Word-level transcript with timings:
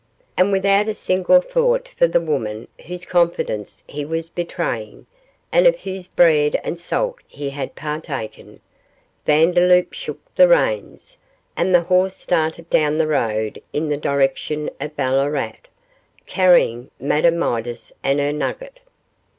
And 0.35 0.51
without 0.51 0.87
a 0.87 0.95
single 0.95 1.41
thought 1.41 1.89
for 1.95 2.07
the 2.07 2.19
woman 2.19 2.67
whose 2.87 3.05
confidence 3.05 3.83
he 3.87 4.03
was 4.03 4.31
betraying, 4.31 5.05
and 5.51 5.67
of 5.67 5.77
whose 5.81 6.07
bread 6.07 6.59
and 6.63 6.79
salt 6.79 7.17
he 7.27 7.51
had 7.51 7.75
partaken, 7.75 8.61
Vandeloup 9.27 9.93
shook 9.93 10.19
the 10.33 10.47
reins, 10.47 11.19
and 11.55 11.71
the 11.75 11.83
horse 11.83 12.15
started 12.17 12.67
down 12.71 12.97
the 12.97 13.05
road 13.07 13.61
in 13.73 13.89
the 13.89 13.95
direction 13.95 14.71
of 14.79 14.95
Ballarat, 14.97 15.57
carrying 16.25 16.89
Madame 16.99 17.37
Midas 17.37 17.93
and 18.01 18.19
her 18.19 18.31
nugget. 18.31 18.79